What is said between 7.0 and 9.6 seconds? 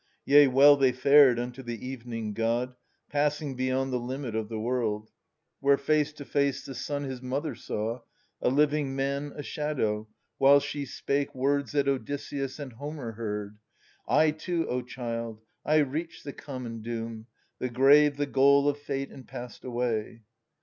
his mother saw, A living man a